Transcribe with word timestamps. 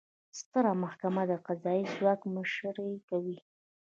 ستره 0.39 0.71
محکمه 0.83 1.23
د 1.31 1.33
قضایي 1.45 1.83
ځواک 1.95 2.21
مشري 2.35 2.91
کوي 3.09 3.37